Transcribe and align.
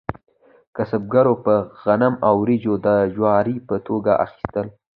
کسبګرو 0.75 1.33
به 1.43 1.55
غنم 1.83 2.13
او 2.27 2.33
وریجې 2.41 2.75
د 2.85 2.87
اجورې 3.05 3.55
په 3.67 3.75
توګه 3.87 4.11
اخیستل. 4.25 4.67